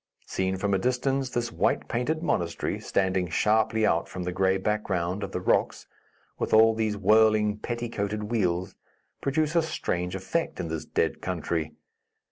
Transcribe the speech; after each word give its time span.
Seen 0.25 0.57
from 0.57 0.73
a 0.73 0.79
distance 0.79 1.29
this 1.29 1.51
white 1.51 1.87
painted 1.87 2.23
monastery, 2.23 2.79
standing 2.79 3.27
sharply 3.29 3.85
out 3.85 4.09
from 4.09 4.23
the 4.23 4.31
gray 4.31 4.57
background 4.57 5.21
of 5.21 5.31
the 5.31 5.39
rocks, 5.39 5.85
with 6.39 6.55
all 6.55 6.73
these 6.73 6.97
whirling, 6.97 7.59
petticoated 7.59 8.23
wheels, 8.31 8.73
produce 9.21 9.55
a 9.55 9.61
strange 9.61 10.15
effect 10.15 10.59
in 10.59 10.69
this 10.69 10.85
dead 10.85 11.21
country. 11.21 11.73